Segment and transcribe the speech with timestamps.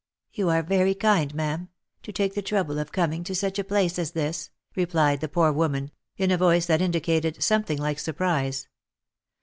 [0.33, 1.69] "You are very kind, ma'am,
[2.01, 5.51] to take the trouble of coming to such a place as this," replied the poor
[5.51, 8.67] woman, in a voice that indicated something like surprise.